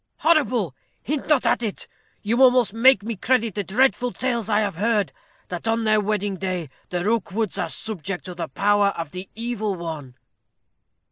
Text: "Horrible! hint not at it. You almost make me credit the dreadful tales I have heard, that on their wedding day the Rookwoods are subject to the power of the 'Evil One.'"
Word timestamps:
"Horrible! 0.17 0.73
hint 1.03 1.27
not 1.27 1.45
at 1.45 1.61
it. 1.61 1.87
You 2.23 2.41
almost 2.41 2.73
make 2.73 3.03
me 3.03 3.15
credit 3.15 3.53
the 3.53 3.63
dreadful 3.63 4.11
tales 4.11 4.49
I 4.49 4.61
have 4.61 4.77
heard, 4.77 5.11
that 5.49 5.67
on 5.67 5.83
their 5.83 6.01
wedding 6.01 6.37
day 6.37 6.69
the 6.89 7.03
Rookwoods 7.03 7.59
are 7.59 7.69
subject 7.69 8.25
to 8.25 8.33
the 8.33 8.47
power 8.47 8.87
of 8.97 9.11
the 9.11 9.29
'Evil 9.35 9.75
One.'" 9.75 10.15